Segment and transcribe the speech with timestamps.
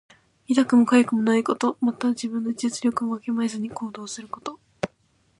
[0.47, 1.77] 痛くもかゆくもないこと。
[1.79, 4.59] また、自分の実力をわきまえずに行動すること。